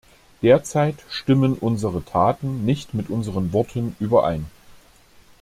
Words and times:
Derzeit 0.41 0.95
stimmen 1.11 1.53
unsere 1.53 2.03
Taten 2.03 2.65
nicht 2.65 2.95
mit 2.95 3.11
unseren 3.11 3.53
Worten 3.53 3.95
überein. 3.99 4.47